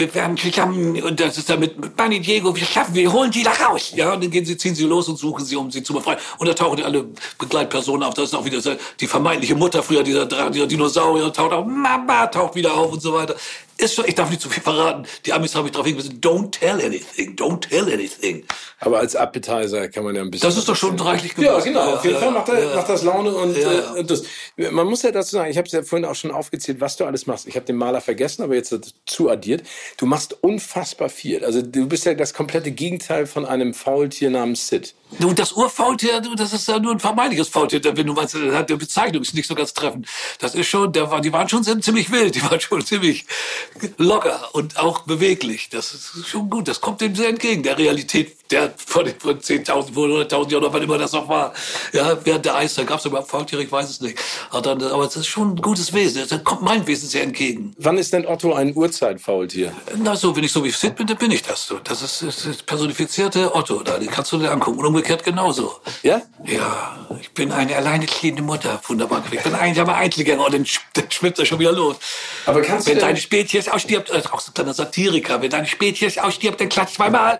wir 0.00 0.14
werden 0.14 0.36
zusammen, 0.36 1.02
und 1.02 1.20
das 1.20 1.38
ist 1.38 1.48
damit 1.48 1.78
mit 1.78 1.96
Bunny 1.96 2.20
Diego, 2.20 2.54
wir 2.56 2.64
schaffen, 2.64 2.94
wir 2.94 3.12
holen 3.12 3.30
die 3.30 3.42
da 3.42 3.52
raus. 3.52 3.92
Ja, 3.94 4.14
und 4.14 4.22
dann 4.24 4.30
gehen 4.30 4.44
sie, 4.44 4.56
ziehen 4.56 4.74
sie 4.74 4.84
los 4.84 5.08
und 5.08 5.16
suchen 5.16 5.44
sie, 5.44 5.56
um 5.56 5.70
sie 5.70 5.82
zu 5.82 5.92
befreien. 5.92 6.18
Und 6.38 6.48
da 6.48 6.54
tauchen 6.54 6.82
alle 6.82 7.06
Begleitpersonen 7.38 8.02
auf. 8.02 8.14
Das 8.14 8.24
ist 8.24 8.34
auch 8.34 8.44
wieder 8.44 8.60
die 8.98 9.06
vermeintliche 9.06 9.54
Mutter 9.54 9.82
früher, 9.82 10.02
dieser, 10.02 10.26
dieser 10.26 10.66
Dinosaurier, 10.66 11.32
taucht 11.32 11.52
auf, 11.52 11.66
Mama 11.66 12.26
taucht 12.26 12.54
wieder 12.54 12.74
auf 12.74 12.92
und 12.92 13.02
so 13.02 13.12
weiter. 13.12 13.36
Ist 13.80 13.94
schon, 13.94 14.04
ich 14.06 14.14
darf 14.14 14.28
nicht 14.28 14.42
zu 14.42 14.50
viel 14.50 14.62
verraten. 14.62 15.06
Die 15.24 15.32
Amis 15.32 15.54
haben 15.54 15.64
mich 15.64 15.72
darauf 15.72 15.86
hingewiesen, 15.86 16.20
don't 16.20 16.50
tell 16.50 16.84
anything, 16.84 17.34
don't 17.34 17.60
tell 17.60 17.90
anything. 17.92 18.44
Aber 18.78 18.98
als 18.98 19.16
Appetizer 19.16 19.88
kann 19.88 20.04
man 20.04 20.14
ja 20.14 20.22
ein 20.22 20.30
bisschen... 20.30 20.48
Das 20.48 20.58
ist 20.58 20.68
doch 20.68 20.76
schon 20.76 20.98
reichlich 21.00 21.34
gemacht. 21.34 21.58
Ja, 21.58 21.64
genau. 21.64 21.94
Auf 21.94 22.04
jeden 22.04 22.16
ja, 22.16 22.20
Fall 22.20 22.30
macht, 22.30 22.48
er, 22.48 22.62
ja, 22.62 22.76
macht 22.76 22.88
das 22.88 23.02
Laune 23.02 23.34
und, 23.34 23.56
ja. 23.56 23.96
äh, 23.96 24.04
das. 24.04 24.24
Man 24.56 24.86
muss 24.86 25.02
ja 25.02 25.12
dazu 25.12 25.36
sagen, 25.36 25.50
ich 25.50 25.56
habe 25.56 25.66
es 25.66 25.72
ja 25.72 25.82
vorhin 25.82 26.04
auch 26.04 26.14
schon 26.14 26.30
aufgezählt, 26.30 26.80
was 26.80 26.96
du 26.96 27.04
alles 27.04 27.26
machst. 27.26 27.46
Ich 27.46 27.56
habe 27.56 27.66
den 27.66 27.76
Maler 27.76 28.00
vergessen, 28.00 28.42
aber 28.42 28.54
jetzt 28.54 28.72
dazu 28.72 29.30
addiert. 29.30 29.62
Du 29.96 30.06
machst 30.06 30.36
unfassbar 30.42 31.08
viel. 31.08 31.44
Also 31.44 31.62
du 31.62 31.88
bist 31.88 32.04
ja 32.04 32.14
das 32.14 32.34
komplette 32.34 32.70
Gegenteil 32.70 33.26
von 33.26 33.46
einem 33.46 33.72
Faultier 33.72 34.30
namens 34.30 34.68
Sid. 34.68 34.94
Und 35.18 35.38
das 35.38 35.52
Urfaultier, 35.52 36.20
das 36.36 36.52
ist 36.52 36.68
ja 36.68 36.78
nur 36.78 36.92
ein 36.92 37.00
vermeintliches 37.00 37.48
Faultier, 37.48 37.80
wenn 37.84 38.06
du 38.06 38.12
meinst, 38.12 38.34
die 38.34 38.76
Bezeichnung 38.76 39.22
ist 39.22 39.34
nicht 39.34 39.46
so 39.46 39.54
ganz 39.54 39.74
treffend. 39.74 40.06
Das 40.38 40.54
ist 40.54 40.68
schon, 40.68 40.92
der 40.92 41.10
war, 41.10 41.20
die 41.20 41.32
waren 41.32 41.48
schon 41.48 41.64
ziemlich 41.64 42.10
wild, 42.10 42.34
die 42.34 42.42
waren 42.50 42.60
schon 42.60 42.84
ziemlich 42.84 43.26
locker 43.98 44.48
und 44.52 44.78
auch 44.78 45.00
beweglich. 45.00 45.68
Das 45.68 45.92
ist 45.92 46.28
schon 46.28 46.48
gut, 46.48 46.68
das 46.68 46.80
kommt 46.80 47.00
dem 47.00 47.14
sehr 47.14 47.28
entgegen, 47.28 47.62
der 47.62 47.76
Realität 47.76 48.36
der 48.50 48.72
von, 48.76 49.06
von 49.18 49.40
10.000, 49.40 49.92
vor 49.92 50.06
100.000 50.06 50.50
Jahren, 50.50 50.64
oder 50.64 50.72
wann 50.72 50.82
immer 50.82 50.98
das 50.98 51.12
noch 51.12 51.28
war. 51.28 51.52
Ja, 51.92 52.16
während 52.24 52.44
der 52.44 52.56
Eis, 52.56 52.74
da 52.74 52.84
gab 52.84 52.98
es 52.98 53.06
überhaupt 53.06 53.30
Faultiere, 53.30 53.62
ich 53.62 53.70
weiß 53.70 53.88
es 53.88 54.00
nicht. 54.00 54.18
Aber, 54.50 54.62
dann, 54.62 54.82
aber 54.82 55.04
es 55.04 55.16
ist 55.16 55.26
schon 55.26 55.54
ein 55.54 55.56
gutes 55.56 55.92
Wesen, 55.92 56.26
da 56.28 56.38
kommt 56.38 56.62
mein 56.62 56.86
Wesen 56.86 57.08
sehr 57.08 57.22
entgegen. 57.22 57.74
Wann 57.78 57.98
ist 57.98 58.12
denn 58.12 58.26
Otto 58.26 58.54
ein 58.54 58.74
Urzeitfaultier? 58.74 59.72
Na 59.96 60.16
so, 60.16 60.34
wenn 60.34 60.44
ich 60.44 60.52
so 60.52 60.64
wie 60.64 60.70
Sid 60.70 60.96
bin, 60.96 61.06
dann 61.06 61.16
bin 61.16 61.30
ich 61.30 61.42
das 61.42 61.66
so. 61.66 61.78
Das 61.78 62.02
ist, 62.02 62.22
das 62.22 62.44
ist 62.46 62.66
personifizierte 62.66 63.54
Otto, 63.54 63.82
da, 63.82 63.98
den 63.98 64.10
kannst 64.10 64.32
du 64.32 64.38
dir 64.38 64.50
angucken. 64.50 64.78
Und 64.78 64.86
umgekehrt 64.86 65.24
genauso. 65.24 65.80
Ja? 66.02 66.22
Ja, 66.44 66.98
ich 67.20 67.30
bin 67.32 67.52
eine 67.52 67.76
alleinerziehende 67.76 68.42
Mutter, 68.42 68.80
wunderbar. 68.86 69.22
Ich 69.30 69.42
bin 69.42 69.54
ein 69.54 69.60
einsamer 69.60 69.94
Einzelgänger 69.94 70.44
und 70.44 70.54
dann, 70.54 70.66
dann 70.94 71.10
schwimmt 71.10 71.38
er 71.38 71.46
schon 71.46 71.58
wieder 71.58 71.72
los. 71.72 71.96
Aber 72.46 72.62
kannst 72.62 72.86
wenn 72.86 72.94
du 72.94 73.00
deine 73.00 73.18
Spezies 73.18 73.68
ausstirbt, 73.68 74.10
also 74.10 74.30
auch 74.30 74.40
so 74.40 74.50
ein 74.50 74.54
kleiner 74.54 74.74
Satiriker, 74.74 75.40
wenn 75.42 75.50
deine 75.50 75.66
Spezies 75.66 76.18
ausstirbt, 76.18 76.60
dann 76.60 76.68
klatscht 76.68 76.96
zweimal. 76.96 77.38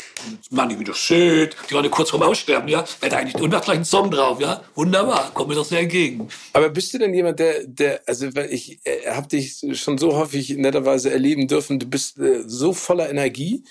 Mann, 0.50 0.78
wie 0.78 0.84
du 0.84 0.92
shit, 1.00 1.56
die 1.68 1.74
waren 1.74 1.90
kurz 1.90 2.10
vorm 2.10 2.22
Aussterben, 2.22 2.68
ja. 2.68 2.84
Hätte 3.00 3.16
eigentlich, 3.16 3.40
und 3.42 3.50
macht 3.50 3.64
gleich 3.64 3.76
einen 3.76 3.84
Song 3.84 4.10
drauf, 4.10 4.40
ja. 4.40 4.62
Wunderbar, 4.74 5.30
kommt 5.34 5.48
mir 5.48 5.54
doch 5.54 5.64
sehr 5.64 5.80
entgegen. 5.80 6.28
Aber 6.52 6.68
bist 6.68 6.92
du 6.92 6.98
denn 6.98 7.14
jemand, 7.14 7.38
der, 7.38 7.64
der, 7.64 8.00
also, 8.06 8.26
ich 8.50 8.80
äh, 8.84 9.10
habe 9.10 9.26
dich 9.26 9.64
schon 9.74 9.98
so 9.98 10.16
häufig 10.16 10.50
netterweise 10.50 11.10
erleben 11.10 11.48
dürfen, 11.48 11.78
du 11.78 11.86
bist 11.86 12.18
äh, 12.18 12.42
so 12.46 12.72
voller 12.72 13.08
Energie. 13.10 13.64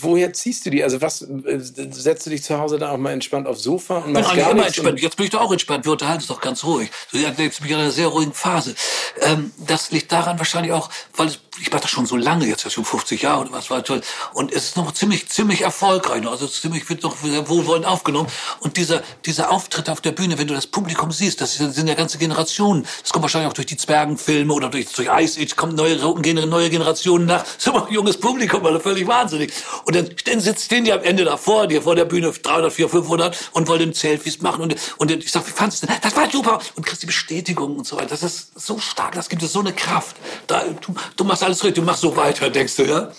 Woher 0.00 0.32
ziehst 0.32 0.64
du 0.64 0.70
die? 0.70 0.82
Also 0.82 1.02
was, 1.02 1.22
äh, 1.22 1.58
setzt 1.58 2.24
du 2.26 2.30
dich 2.30 2.42
zu 2.42 2.58
Hause 2.58 2.78
da 2.78 2.92
auch 2.92 2.96
mal 2.96 3.12
entspannt 3.12 3.46
aufs 3.46 3.62
Sofa 3.62 3.98
und 3.98 4.12
machst 4.14 4.34
gar 4.34 4.50
immer 4.50 4.66
entspannt. 4.66 5.00
Jetzt 5.00 5.16
bin 5.16 5.24
ich 5.26 5.30
doch 5.30 5.42
auch 5.42 5.52
entspannt. 5.52 5.84
Wir 5.84 5.92
unterhalten 5.92 6.22
uns 6.22 6.28
doch 6.28 6.40
ganz 6.40 6.64
ruhig. 6.64 6.90
Du 7.12 7.18
erlebst 7.18 7.60
mich 7.60 7.70
in 7.70 7.76
einer 7.76 7.90
sehr 7.90 8.08
ruhigen 8.08 8.32
Phase. 8.32 8.74
Ähm, 9.20 9.52
das 9.66 9.90
liegt 9.90 10.10
daran 10.10 10.38
wahrscheinlich 10.38 10.72
auch, 10.72 10.88
weil 11.14 11.28
es, 11.28 11.40
ich 11.60 11.70
mache 11.70 11.82
das 11.82 11.90
schon 11.90 12.06
so 12.06 12.16
lange, 12.16 12.46
jetzt 12.46 12.70
schon 12.70 12.86
50 12.86 13.20
Jahre 13.22 13.42
oder 13.42 13.52
was 13.52 13.68
war 13.68 13.84
toll. 13.84 14.00
Und 14.32 14.50
es 14.50 14.68
ist 14.68 14.76
noch 14.78 14.92
ziemlich, 14.92 15.28
ziemlich 15.28 15.60
erfolgreich. 15.60 16.26
Also 16.26 16.46
ziemlich 16.66 16.88
wird 16.88 17.04
noch 17.04 17.16
sehr 17.16 17.48
wohlwollend 17.48 17.86
aufgenommen. 17.86 18.28
Und 18.58 18.76
dieser, 18.76 19.02
dieser 19.24 19.50
Auftritt 19.52 19.88
auf 19.88 20.00
der 20.00 20.10
Bühne, 20.10 20.36
wenn 20.36 20.48
du 20.48 20.54
das 20.54 20.66
Publikum 20.66 21.12
siehst, 21.12 21.40
das 21.40 21.54
sind 21.54 21.86
ja 21.86 21.94
ganze 21.94 22.18
Generationen. 22.18 22.84
Das 23.02 23.12
kommt 23.12 23.22
wahrscheinlich 23.22 23.48
auch 23.48 23.54
durch 23.54 23.68
die 23.68 23.76
Zwergenfilme 23.76 24.52
oder 24.52 24.68
durch, 24.68 24.92
durch 24.92 25.08
Ice 25.08 25.40
Age, 25.40 25.54
kommen 25.54 25.76
neue, 25.76 25.96
neue 25.96 26.70
Generationen 26.70 27.26
nach. 27.26 27.44
Das 27.44 27.56
ist 27.58 27.66
immer 27.68 27.86
ein 27.86 27.92
junges 27.92 28.18
Publikum, 28.18 28.64
weil 28.64 28.80
völlig 28.80 29.06
wahnsinnig. 29.06 29.52
Und 29.84 29.94
dann 29.94 30.10
stehen, 30.16 30.42
stehen 30.56 30.84
die 30.84 30.92
am 30.92 31.02
Ende 31.02 31.24
davor, 31.24 31.68
die 31.68 31.80
vor 31.80 31.94
der 31.94 32.04
Bühne 32.04 32.32
300, 32.32 32.72
400, 32.72 32.90
500 32.90 33.50
und 33.52 33.68
wollen 33.68 33.92
Selfies 33.92 34.40
machen. 34.40 34.62
Und, 34.62 34.76
und 34.96 35.10
ich 35.12 35.30
sag, 35.30 35.46
wie 35.46 35.52
fandest 35.52 35.84
du 35.84 35.86
das? 35.86 36.00
Das 36.00 36.16
war 36.16 36.28
super. 36.28 36.58
Und 36.74 36.84
kriegst 36.84 37.02
die 37.02 37.06
Bestätigung 37.06 37.76
und 37.76 37.86
so 37.86 37.96
weiter. 37.96 38.08
Das 38.08 38.24
ist 38.24 38.58
so 38.58 38.78
stark, 38.78 39.14
das 39.14 39.28
gibt 39.28 39.42
es 39.44 39.52
so 39.52 39.60
eine 39.60 39.72
Kraft. 39.72 40.16
Da, 40.48 40.64
du, 40.64 40.94
du 41.16 41.24
machst 41.24 41.44
alles 41.44 41.62
richtig, 41.62 41.76
du 41.76 41.82
machst 41.82 42.00
so 42.00 42.16
weiter, 42.16 42.50
denkst 42.50 42.76
du, 42.76 42.84
ja? 42.84 43.12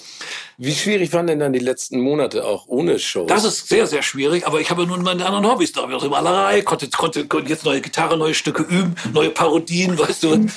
Wie 0.60 0.74
schwierig 0.74 1.14
waren 1.14 1.28
denn 1.28 1.38
dann 1.38 1.54
die 1.54 1.60
letzten 1.60 2.00
Monate 2.00 2.44
auch 2.44 2.66
ohne 2.66 2.98
Show? 2.98 3.28
Das 3.28 3.44
ist 3.44 3.70
sehr, 3.70 3.86
sehr 3.86 4.02
schwierig, 4.02 4.48
aber 4.48 4.60
ich 4.60 4.72
habe 4.72 4.88
nun 4.88 5.04
meine 5.04 5.24
anderen 5.24 5.46
Hobbys 5.46 5.72
da. 5.72 5.84
Also 5.84 6.10
Malerei, 6.10 6.64
konnte, 6.64 6.90
konnte, 6.90 7.28
konnte 7.28 7.48
jetzt 7.48 7.64
neue 7.64 7.80
Gitarre, 7.80 8.18
neue 8.18 8.34
Stücke 8.34 8.64
üben, 8.64 8.96
neue 9.14 9.30
Parodien, 9.30 10.00
weißt 10.00 10.24
du. 10.24 10.48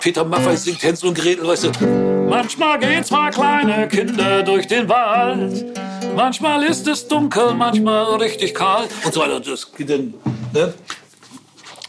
Peter 0.00 0.24
Maffay 0.24 0.56
singt 0.56 0.82
Hänsel 0.82 1.10
und 1.10 1.14
Gretel, 1.14 1.46
weißt 1.46 1.66
du. 1.66 1.70
Manchmal 2.28 2.80
gehen 2.80 3.04
zwei 3.04 3.30
kleine 3.30 3.86
Kinder 3.86 4.42
durch 4.42 4.66
den 4.66 4.88
Wald. 4.88 5.64
Manchmal 6.16 6.64
ist 6.64 6.88
es 6.88 7.06
dunkel, 7.06 7.54
manchmal 7.54 8.16
richtig 8.16 8.56
kalt. 8.56 8.90
Und 9.04 9.14
so 9.14 9.20
weiter. 9.20 9.38
Das 9.38 9.72
geht 9.72 9.88
dann, 9.88 10.14
ne? 10.52 10.74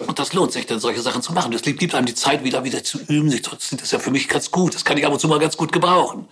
Und 0.05 0.19
das 0.19 0.33
lohnt 0.33 0.51
sich 0.51 0.67
dann, 0.67 0.79
solche 0.79 1.01
Sachen 1.01 1.23
zu 1.23 1.33
machen. 1.33 1.51
Das 1.51 1.63
gibt 1.63 1.95
einem 1.95 2.05
die 2.05 2.13
Zeit, 2.13 2.43
wieder, 2.43 2.63
wieder 2.63 2.83
zu 2.83 2.99
üben. 3.07 3.31
Das 3.31 3.71
ist 3.71 3.91
ja 3.91 3.97
für 3.97 4.11
mich 4.11 4.27
ganz 4.27 4.51
gut. 4.51 4.75
Das 4.75 4.85
kann 4.85 4.99
ich 4.99 5.05
ab 5.07 5.13
und 5.13 5.19
zu 5.19 5.27
mal 5.27 5.39
ganz 5.39 5.57
gut 5.57 5.71
gebrauchen 5.71 6.27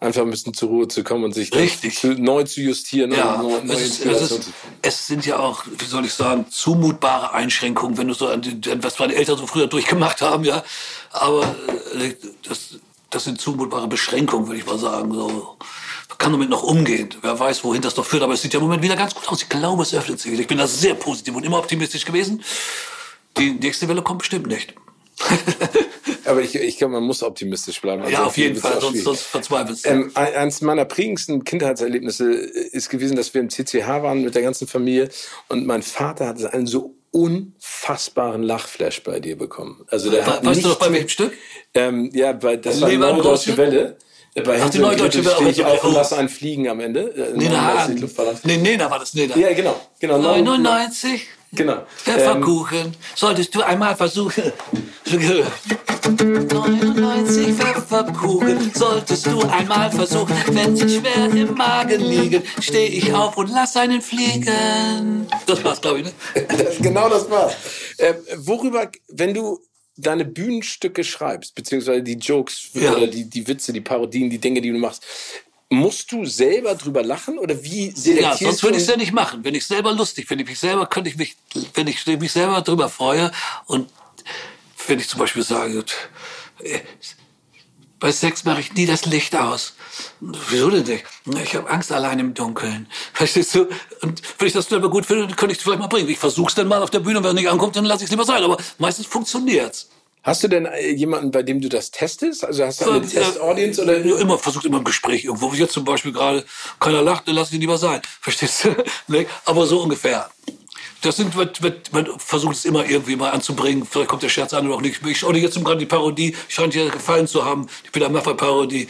einfach 0.00 0.22
ein 0.22 0.30
bisschen 0.30 0.54
zur 0.54 0.68
Ruhe 0.68 0.88
zu 0.88 1.02
kommen 1.02 1.24
und 1.24 1.34
sich. 1.34 1.50
Zu, 1.50 2.14
neu 2.14 2.44
zu 2.44 2.60
justieren. 2.60 3.12
Ja, 3.12 3.34
und 3.34 3.66
neu, 3.66 3.74
es, 3.74 4.00
ist, 4.00 4.06
es, 4.06 4.30
ist, 4.30 4.52
es, 4.82 5.06
sind 5.06 5.26
ja 5.26 5.38
auch, 5.38 5.64
wie 5.66 5.84
soll 5.84 6.04
ich 6.04 6.14
sagen, 6.14 6.46
zumutbare 6.50 7.32
Einschränkungen, 7.32 7.98
wenn 7.98 8.08
du 8.08 8.14
so 8.14 8.28
an 8.28 8.42
die, 8.42 8.60
was 8.82 8.98
meine 8.98 9.14
Eltern 9.14 9.38
so 9.38 9.46
früher 9.46 9.66
durchgemacht 9.66 10.20
haben, 10.20 10.44
ja. 10.44 10.62
Aber 11.10 11.42
äh, 11.98 12.14
das, 12.44 12.78
das 13.10 13.24
sind 13.24 13.40
zumutbare 13.40 13.88
Beschränkungen, 13.88 14.46
würde 14.46 14.60
ich 14.60 14.66
mal 14.66 14.78
sagen. 14.78 15.12
So. 15.12 15.56
Man 16.08 16.18
kann 16.18 16.32
damit 16.32 16.50
noch 16.50 16.62
umgehen. 16.62 17.08
Wer 17.20 17.38
weiß, 17.38 17.64
wohin 17.64 17.82
das 17.82 17.96
noch 17.96 18.04
führt. 18.04 18.22
Aber 18.22 18.34
es 18.34 18.42
sieht 18.42 18.52
ja 18.52 18.60
im 18.60 18.64
Moment 18.64 18.82
wieder 18.82 18.96
ganz 18.96 19.14
gut 19.14 19.28
aus. 19.28 19.42
Ich 19.42 19.48
glaube, 19.48 19.82
es 19.82 19.94
öffnet 19.94 20.20
sich. 20.20 20.38
Ich 20.38 20.46
bin 20.46 20.58
da 20.58 20.66
sehr 20.66 20.94
positiv 20.94 21.34
und 21.34 21.44
immer 21.44 21.58
optimistisch 21.58 22.04
gewesen. 22.04 22.42
Die 23.36 23.52
nächste 23.52 23.88
Welle 23.88 24.02
kommt 24.02 24.18
bestimmt 24.20 24.46
nicht. 24.46 24.74
Aber 26.28 26.42
ich, 26.42 26.54
ich 26.54 26.76
glaube, 26.76 26.94
man 26.94 27.04
muss 27.04 27.22
optimistisch 27.22 27.80
bleiben. 27.80 28.02
Also 28.02 28.12
ja, 28.12 28.24
auf 28.24 28.36
jeden 28.36 28.56
Fall, 28.56 28.80
sonst, 28.80 29.02
sonst 29.02 29.22
verzweifelst 29.22 29.86
du. 29.86 29.88
Ähm, 29.88 30.10
eines 30.14 30.60
meiner 30.60 30.84
prägendsten 30.84 31.44
Kindheitserlebnisse 31.44 32.30
ist 32.32 32.90
gewesen, 32.90 33.16
dass 33.16 33.32
wir 33.32 33.40
im 33.40 33.48
CCH 33.48 33.86
waren 33.86 34.22
mit 34.22 34.34
der 34.34 34.42
ganzen 34.42 34.68
Familie 34.68 35.08
und 35.48 35.66
mein 35.66 35.82
Vater 35.82 36.28
hatte 36.28 36.52
einen 36.52 36.66
so 36.66 36.94
unfassbaren 37.10 38.42
Lachflash 38.42 39.02
bei 39.02 39.20
dir 39.20 39.36
bekommen. 39.36 39.84
Also 39.88 40.10
der 40.10 40.26
hat 40.26 40.44
weißt 40.44 40.64
du 40.64 40.68
noch 40.68 40.78
bei 40.78 40.92
welchem 40.92 41.08
Stück? 41.08 41.32
Ähm, 41.74 42.10
ja, 42.12 42.32
bei, 42.32 42.56
das 42.56 42.80
war 42.80 42.90
die 42.90 42.98
Neue 42.98 43.22
Deutsche 43.22 43.56
Welle. 43.56 43.96
Bei 44.44 44.62
Ach, 44.62 44.70
die 44.70 44.78
Neue 44.78 44.96
Deutsche 44.96 45.24
Welle. 45.24 45.34
Stehe 45.36 45.50
ich 45.50 45.64
auf 45.64 45.82
und 45.82 45.94
lasse 45.94 46.16
einen 46.16 46.28
fliegen 46.28 46.68
am 46.68 46.80
Ende. 46.80 47.00
Äh, 47.00 47.36
nee, 47.36 47.48
na, 47.50 47.88
nee, 48.44 48.56
nee, 48.58 48.76
da 48.76 48.90
war 48.90 48.98
das 48.98 49.14
nee, 49.14 49.26
da. 49.26 49.36
Ja, 49.36 49.52
genau. 49.52 49.80
genau 49.98 50.18
99. 50.18 51.26
Genau. 51.52 51.86
Pfefferkuchen. 51.96 52.78
Ähm, 52.78 52.92
Solltest 53.14 53.54
du 53.54 53.62
einmal 53.62 53.96
versuchen. 53.96 54.52
99 56.08 57.54
Pfefferkuchen 57.54 58.72
solltest 58.74 59.26
du 59.26 59.42
einmal 59.42 59.90
versuchen. 59.90 60.34
Wenn 60.52 60.74
sie 60.74 60.88
schwer 60.88 61.30
im 61.30 61.54
Magen 61.54 62.00
liegen, 62.00 62.42
stehe 62.60 62.88
ich 62.88 63.12
auf 63.12 63.36
und 63.36 63.50
lass 63.50 63.76
einen 63.76 64.00
fliegen. 64.00 65.26
Das 65.46 65.62
war's, 65.62 65.80
glaube 65.80 66.00
ich, 66.00 66.04
ne? 66.06 66.12
genau 66.80 67.10
das 67.10 67.28
war's. 67.28 67.54
Äh, 67.98 68.14
worüber, 68.36 68.90
wenn 69.08 69.34
du 69.34 69.60
deine 69.96 70.24
Bühnenstücke 70.24 71.04
schreibst, 71.04 71.54
beziehungsweise 71.54 72.02
die 72.02 72.14
Jokes 72.14 72.70
ja. 72.72 72.94
oder 72.96 73.06
die, 73.06 73.28
die 73.28 73.46
Witze, 73.46 73.72
die 73.72 73.80
Parodien, 73.80 74.30
die 74.30 74.38
Dinge, 74.38 74.60
die 74.60 74.70
du 74.70 74.78
machst, 74.78 75.04
Musst 75.70 76.10
du 76.12 76.24
selber 76.24 76.74
drüber 76.76 77.02
lachen 77.02 77.38
oder 77.38 77.62
wie 77.62 77.90
selektierst 77.90 78.40
Ja, 78.40 78.48
sonst 78.48 78.62
würde 78.62 78.78
ich 78.78 78.84
es 78.84 78.88
ja 78.88 78.96
nicht 78.96 79.12
machen. 79.12 79.44
Wenn 79.44 79.54
ich 79.54 79.66
selber 79.66 79.92
lustig 79.92 80.26
finde, 80.26 80.44
ich 80.44 80.48
mich 80.48 80.58
selber, 80.58 80.86
könnte 80.86 81.10
ich 81.10 81.18
mich, 81.18 81.36
wenn 81.74 81.86
ich 81.86 82.06
mich 82.06 82.32
selber 82.32 82.62
drüber 82.62 82.88
freue 82.88 83.30
und 83.66 83.90
wenn 84.88 84.98
ich 84.98 85.08
zum 85.08 85.20
Beispiel 85.20 85.42
sage, 85.42 85.84
äh, 86.62 86.80
bei 88.00 88.12
Sex 88.12 88.44
mache 88.44 88.60
ich 88.60 88.72
nie 88.74 88.86
das 88.86 89.06
Licht 89.06 89.34
aus. 89.34 89.74
Wieso 90.20 90.70
denn 90.70 90.84
nicht? 90.84 91.04
Ich 91.42 91.54
habe 91.56 91.68
Angst 91.68 91.90
allein 91.90 92.18
im 92.20 92.34
Dunkeln. 92.34 92.86
Verstehst 93.12 93.54
du? 93.54 93.66
Und 94.02 94.22
wenn 94.38 94.46
ich 94.46 94.52
das 94.52 94.66
selber 94.66 94.88
gut 94.88 95.06
finde, 95.06 95.26
dann 95.26 95.36
könnte 95.36 95.52
ich 95.52 95.58
es 95.58 95.64
vielleicht 95.64 95.80
mal 95.80 95.88
bringen. 95.88 96.08
Ich 96.08 96.18
versuche 96.18 96.48
es 96.48 96.54
dann 96.54 96.68
mal 96.68 96.82
auf 96.82 96.90
der 96.90 97.00
Bühne 97.00 97.18
und 97.18 97.24
wenn 97.24 97.30
es 97.30 97.42
nicht 97.42 97.50
ankommt, 97.50 97.74
dann 97.76 97.84
lasse 97.84 98.04
ich 98.04 98.06
es 98.06 98.10
lieber 98.10 98.24
sein. 98.24 98.42
Aber 98.42 98.56
meistens 98.78 99.06
funktioniert's. 99.06 99.88
Hast 100.22 100.42
du 100.42 100.48
denn 100.48 100.66
äh, 100.66 100.90
jemanden, 100.90 101.30
bei 101.30 101.42
dem 101.42 101.60
du 101.60 101.68
das 101.68 101.90
testest? 101.90 102.44
Also 102.44 102.64
hast 102.64 102.80
du 102.80 102.90
eine 102.90 103.06
ja, 103.06 103.20
Test-Audience 103.22 103.82
oder? 103.82 104.04
Ja, 104.04 104.18
immer, 104.18 104.38
versucht 104.38 104.64
immer 104.64 104.78
im 104.78 104.84
Gespräch 104.84 105.24
irgendwo. 105.24 105.52
Jetzt 105.54 105.72
zum 105.72 105.84
Beispiel 105.84 106.12
gerade, 106.12 106.44
keiner 106.78 107.02
lacht, 107.02 107.26
dann 107.26 107.34
lass 107.34 107.52
ihn 107.52 107.60
lieber 107.60 107.78
sein. 107.78 108.02
Verstehst 108.20 108.64
du? 108.64 108.76
Aber 109.44 109.66
so 109.66 109.80
ungefähr. 109.80 110.28
Das 111.02 111.16
sind, 111.16 111.36
man, 111.36 111.48
man 111.92 112.06
versucht 112.18 112.56
es 112.56 112.64
immer 112.64 112.84
irgendwie 112.84 113.14
mal 113.16 113.30
anzubringen. 113.30 113.86
Vielleicht 113.88 114.08
kommt 114.08 114.22
der 114.22 114.28
Scherz 114.28 114.52
an 114.52 114.66
oder 114.66 114.76
auch 114.76 114.80
nicht. 114.80 115.00
Ich 115.06 115.18
schaue 115.18 115.36
jetzt 115.36 115.62
gerade 115.62 115.78
die 115.78 115.86
Parodie, 115.86 116.34
scheint 116.48 116.74
dir 116.74 116.88
gefallen 116.90 117.26
zu 117.26 117.44
haben. 117.44 117.68
Die 117.86 117.90
Peter 117.90 118.08
Maffay-Parodie. 118.08 118.88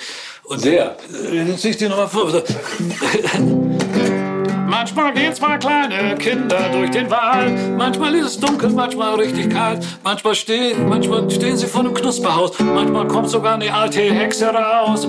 Sehr. 0.57 0.97
Äh, 1.31 1.43
jetzt 1.43 1.61
zieh 1.62 1.69
ich 1.71 1.77
dir 1.77 1.91
nochmal 1.91 2.09
vor. 2.09 2.33
Manchmal 4.69 5.12
gehen 5.12 5.35
zwei 5.35 5.57
kleine 5.57 6.15
Kinder 6.17 6.69
durch 6.71 6.91
den 6.91 7.11
Wald. 7.11 7.77
Manchmal 7.77 8.15
ist 8.15 8.27
es 8.27 8.38
dunkel, 8.38 8.71
manchmal 8.71 9.15
richtig 9.17 9.50
kalt. 9.50 9.85
Manchmal 10.05 10.35
stehen, 10.35 10.88
manchmal 10.88 11.31
stehen 11.31 11.57
sie 11.57 11.67
vor 11.67 11.81
einem 11.81 11.95
Knusperhaus. 11.95 12.59
Manchmal 12.61 13.09
kommt 13.09 13.31
sogar 13.31 13.55
eine 13.55 13.73
alte 13.73 14.00
Hexe 14.00 14.47
raus. 14.47 15.09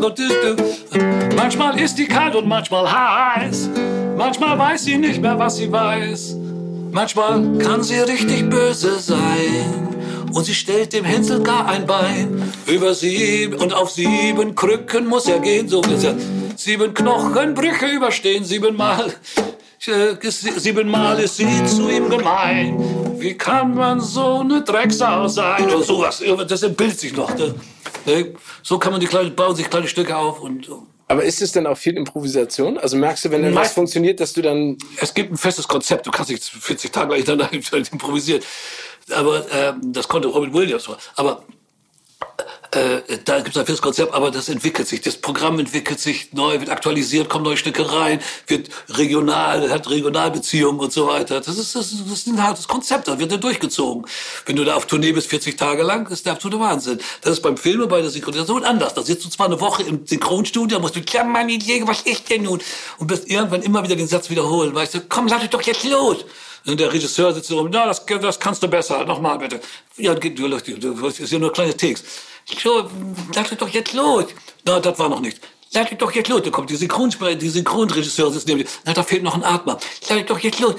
Manchmal 1.36 1.80
ist 1.80 1.98
die 1.98 2.08
kalt 2.08 2.36
und 2.36 2.48
manchmal 2.48 2.90
heiß. 2.90 3.70
Manchmal 4.18 4.58
weiß 4.58 4.86
sie 4.86 4.98
nicht 4.98 5.22
mehr, 5.22 5.38
was 5.38 5.58
sie 5.58 5.72
weiß. 5.72 6.39
Manchmal 6.92 7.58
kann 7.60 7.84
sie 7.84 8.00
richtig 8.00 8.50
böse 8.50 9.00
sein. 9.00 9.90
Und 10.34 10.44
sie 10.44 10.54
stellt 10.54 10.94
dem 10.94 11.06
Hänsel 11.06 11.42
gar 11.42 11.68
ein 11.68 11.86
Bein. 11.86 12.52
Über 12.68 12.94
sieben 12.94 13.56
und 13.56 13.74
auf 13.74 13.92
sieben 13.92 14.56
Krücken 14.56 15.08
muss 15.08 15.28
er 15.28 15.40
gehen, 15.40 15.68
so 15.68 15.82
ist 15.82 16.04
er. 16.04 16.16
Sieben 16.56 16.94
Knochenbrüche 16.94 17.88
überstehen, 17.88 18.44
siebenmal. 18.44 19.14
Äh, 19.88 20.30
siebenmal 20.30 21.20
ist 21.20 21.38
sie 21.38 21.66
zu 21.66 21.90
ihm 21.90 22.10
gemein. 22.10 23.16
Wie 23.18 23.36
kann 23.36 23.76
man 23.76 24.02
so 24.02 24.40
eine 24.40 24.62
Drecksau 24.62 25.28
sein? 25.28 25.66
Oder 25.66 25.82
sowas. 25.82 26.24
Das 26.48 26.64
entbildet 26.64 27.00
sich 27.00 27.16
noch. 27.16 27.36
Ne? 27.36 27.56
Ne? 28.06 28.34
So 28.62 28.78
kann 28.78 28.92
man 28.92 29.02
die 29.02 29.08
kleinen, 29.08 29.36
bauen 29.36 29.56
sich 29.56 29.70
kleine 29.70 29.88
Stücke 29.88 30.16
auf 30.16 30.42
und. 30.42 30.70
Aber 31.10 31.24
ist 31.24 31.42
es 31.42 31.52
denn 31.52 31.66
auch 31.66 31.78
viel 31.78 31.98
Improvisation? 31.98 32.78
Also 32.78 32.96
merkst 32.96 33.26
du, 33.26 33.32
wenn 33.32 33.44
etwas 33.44 33.74
funktioniert, 33.74 34.20
dass 34.20 34.34
du 34.34 34.44
dann. 34.44 34.78
Es 35.02 35.12
gibt 35.16 35.32
ein 35.32 35.38
festes 35.38 35.68
Konzept. 35.68 36.06
Du 36.06 36.12
kannst 36.12 36.30
nicht 36.30 36.44
40 36.44 36.92
Tage 36.92 37.20
lang 37.34 37.50
improvisieren. 37.92 38.44
Aber 39.12 39.44
ähm, 39.52 39.92
das 39.92 40.08
konnte 40.08 40.28
Robin 40.28 40.54
Williams. 40.54 40.88
Aber 41.16 41.44
äh, 42.72 43.18
da 43.26 43.38
gibt 43.38 43.56
es 43.56 43.58
ein 43.58 43.66
festes 43.66 43.82
Konzept, 43.82 44.14
aber 44.14 44.30
das 44.30 44.48
entwickelt 44.48 44.88
sich. 44.88 45.02
Das 45.02 45.18
Programm 45.18 45.58
entwickelt 45.60 46.00
sich 46.00 46.34
neu, 46.34 46.60
wird 46.60 46.70
aktualisiert, 46.70 47.28
kommen 47.28 47.44
neue 47.44 47.58
Stücke 47.58 47.92
rein, 47.92 48.20
wird 48.48 48.70
regional, 48.90 49.72
hat 49.72 49.90
Regionalbeziehungen 49.90 50.80
und 50.80 50.94
so 50.94 51.08
weiter. 51.08 51.40
Das 51.42 51.58
ist, 51.58 51.76
das, 51.76 51.92
das 51.92 52.12
ist 52.12 52.28
ein 52.28 52.42
hartes 52.42 52.68
Konzept, 52.68 53.08
das 53.08 53.18
wird 53.18 53.32
dann 53.32 53.42
durchgezogen. 53.42 54.06
Wenn 54.46 54.56
du 54.56 54.64
da 54.64 54.76
auf 54.76 54.86
Tournee 54.86 55.12
bist, 55.12 55.30
40 55.30 55.58
Tage 55.58 55.82
lang, 55.82 56.08
ist 56.12 56.26
der 56.26 56.34
absolute 56.34 56.60
Wahnsinn. 56.62 57.00
Das 57.22 57.34
ist 57.34 57.42
beim 57.42 57.58
Filme, 57.58 57.88
bei 57.88 58.02
der 58.02 58.12
Synchronisation 58.12 58.64
anders. 58.64 58.94
Da 58.94 59.02
sitzt 59.02 59.26
du 59.26 59.30
zwar 59.30 59.48
eine 59.48 59.60
Woche 59.60 59.84
im 59.84 60.06
Synchronstudio, 60.06 60.80
musst 60.80 60.96
du, 60.96 61.02
klar, 61.02 61.24
meine 61.24 61.54
Jäger, 61.54 61.88
was 61.88 62.02
ist 62.02 62.30
denn 62.30 62.44
nun? 62.44 62.62
Und 63.00 63.10
wirst 63.10 63.28
irgendwann 63.28 63.64
immer 63.64 63.84
wieder 63.84 63.96
den 63.96 64.08
Satz 64.08 64.30
wiederholen, 64.30 64.76
weißt 64.76 64.94
du, 64.94 65.02
komm, 65.10 65.28
sag 65.28 65.42
dich 65.42 65.50
doch 65.50 65.62
jetzt 65.64 65.84
los. 65.86 66.24
Und 66.66 66.80
der 66.80 66.92
Regisseur 66.92 67.34
sitzt 67.34 67.48
so, 67.48 67.68
na, 67.68 67.86
das, 67.88 68.06
das 68.06 68.40
kannst 68.40 68.62
du 68.62 68.68
besser, 68.68 69.06
nochmal 69.06 69.40
bitte. 69.40 69.60
Ja, 69.98 70.14
du, 70.14 70.30
du, 70.30 70.50
du, 70.50 70.94
du, 70.94 71.08
ist 71.08 71.32
ja 71.32 71.40
nur 71.40 71.52
kleine 71.52 71.76
Takes. 71.76 72.04
So, 72.58 72.90
sag 73.34 73.58
doch 73.58 73.70
jetzt 73.70 73.94
los. 73.94 74.26
Na, 74.66 74.80
das 74.80 74.98
war 75.00 75.10
noch 75.10 75.22
nicht. 75.22 75.40
Sag 75.70 75.98
doch 76.00 76.12
jetzt 76.12 76.30
los. 76.30 76.42
Da 76.44 76.50
kommt 76.50 76.70
die, 76.70 76.76
Synchron 76.76 77.12
die 77.40 77.50
Synchronregisseur 77.50 78.32
sitzt 78.32 78.48
neben. 78.48 78.68
Na, 78.86 78.94
da 78.94 79.04
fehlt 79.04 79.24
noch 79.24 79.36
ein 79.36 79.44
Atmer. 79.44 79.78
Sag 80.02 80.26
doch 80.28 80.40
jetzt 80.40 80.60
los. 80.60 80.76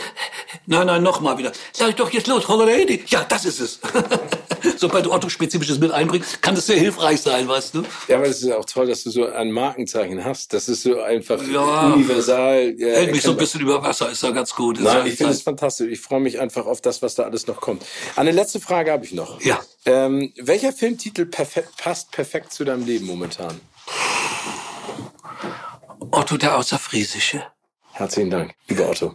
Nein, 0.66 0.86
nein, 0.86 1.02
nochmal 1.02 1.38
wieder. 1.38 1.52
Sag 1.72 1.96
doch 1.96 2.10
jetzt 2.10 2.26
los. 2.26 2.48
Holiday. 2.48 3.04
Ja, 3.06 3.24
das 3.24 3.44
ist 3.44 3.60
es. 3.60 3.80
Sobald 4.76 5.06
du 5.06 5.12
Otto-Spezifisches 5.12 5.78
mit 5.78 5.90
einbringst, 5.90 6.42
kann 6.42 6.54
das 6.54 6.66
sehr 6.66 6.78
hilfreich 6.78 7.20
sein, 7.20 7.48
weißt 7.48 7.74
du? 7.74 7.82
Ja, 8.08 8.16
aber 8.16 8.26
es 8.26 8.42
ist 8.42 8.50
auch 8.52 8.64
toll, 8.64 8.86
dass 8.86 9.04
du 9.04 9.10
so 9.10 9.26
ein 9.26 9.50
Markenzeichen 9.50 10.24
hast. 10.24 10.52
Das 10.52 10.68
ist 10.68 10.82
so 10.82 11.00
einfach 11.00 11.42
ja, 11.42 11.92
universal. 11.92 12.74
Ja, 12.76 12.88
hält 12.88 13.12
mich 13.12 13.22
so 13.22 13.32
ein 13.32 13.36
bisschen 13.36 13.60
über 13.60 13.82
Wasser, 13.82 14.10
ist 14.10 14.22
ja 14.22 14.30
ganz 14.30 14.54
gut. 14.54 14.78
Ist 14.78 14.84
Nein, 14.84 15.06
ich 15.06 15.14
finde 15.14 15.32
es 15.32 15.42
fantastisch. 15.42 15.90
Ich 15.90 16.00
freue 16.00 16.20
mich 16.20 16.40
einfach 16.40 16.66
auf 16.66 16.80
das, 16.80 17.02
was 17.02 17.14
da 17.14 17.24
alles 17.24 17.46
noch 17.46 17.60
kommt. 17.60 17.84
Eine 18.16 18.32
letzte 18.32 18.60
Frage 18.60 18.92
habe 18.92 19.04
ich 19.04 19.12
noch. 19.12 19.40
Ja. 19.40 19.60
Ähm, 19.84 20.32
welcher 20.36 20.72
Filmtitel 20.72 21.26
perfekt, 21.26 21.76
passt 21.76 22.10
perfekt 22.10 22.52
zu 22.52 22.64
deinem 22.64 22.84
Leben 22.84 23.06
momentan? 23.06 23.60
Otto 26.10 26.36
der 26.36 26.56
Außerfriesische. 26.56 27.42
Herzlichen 27.92 28.30
Dank, 28.30 28.54
lieber 28.68 28.88
Otto. 28.88 29.14